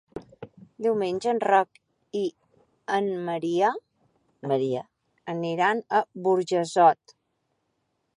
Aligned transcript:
Diumenge 0.83 1.27
en 1.33 1.41
Roc 1.47 1.77
i 2.21 2.23
en 2.99 3.09
Maria 3.27 4.87
aniran 5.35 5.85
a 5.99 6.01
Burjassot. 6.29 7.15